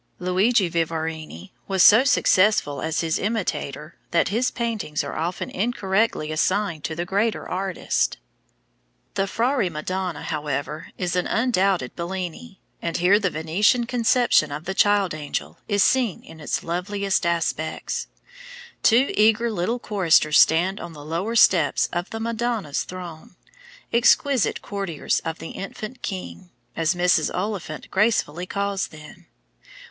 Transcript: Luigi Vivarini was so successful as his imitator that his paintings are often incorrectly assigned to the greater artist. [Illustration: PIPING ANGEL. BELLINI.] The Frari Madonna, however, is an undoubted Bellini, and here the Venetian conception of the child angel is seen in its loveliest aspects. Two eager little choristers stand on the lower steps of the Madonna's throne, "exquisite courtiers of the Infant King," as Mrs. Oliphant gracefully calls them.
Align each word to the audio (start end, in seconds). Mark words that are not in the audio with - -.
Luigi 0.17 0.67
Vivarini 0.67 1.51
was 1.67 1.83
so 1.83 2.03
successful 2.03 2.81
as 2.81 3.01
his 3.01 3.19
imitator 3.19 3.97
that 4.09 4.29
his 4.29 4.49
paintings 4.49 5.03
are 5.03 5.15
often 5.15 5.51
incorrectly 5.51 6.31
assigned 6.31 6.83
to 6.83 6.95
the 6.95 7.05
greater 7.05 7.47
artist. 7.47 8.17
[Illustration: 9.13 9.13
PIPING 9.13 9.13
ANGEL. 9.13 9.13
BELLINI.] 9.13 9.13
The 9.13 9.29
Frari 9.29 9.71
Madonna, 9.71 10.21
however, 10.23 10.87
is 10.97 11.15
an 11.15 11.27
undoubted 11.27 11.95
Bellini, 11.95 12.59
and 12.81 12.97
here 12.97 13.19
the 13.19 13.29
Venetian 13.29 13.85
conception 13.85 14.51
of 14.51 14.65
the 14.65 14.73
child 14.73 15.13
angel 15.13 15.59
is 15.67 15.83
seen 15.83 16.23
in 16.23 16.39
its 16.39 16.63
loveliest 16.63 17.23
aspects. 17.27 18.07
Two 18.81 19.11
eager 19.15 19.51
little 19.51 19.77
choristers 19.77 20.39
stand 20.39 20.79
on 20.79 20.93
the 20.93 21.05
lower 21.05 21.35
steps 21.35 21.87
of 21.93 22.09
the 22.09 22.19
Madonna's 22.19 22.81
throne, 22.85 23.35
"exquisite 23.93 24.63
courtiers 24.63 25.19
of 25.19 25.37
the 25.37 25.49
Infant 25.51 26.01
King," 26.01 26.49
as 26.75 26.95
Mrs. 26.95 27.31
Oliphant 27.35 27.91
gracefully 27.91 28.47
calls 28.47 28.87
them. 28.87 29.27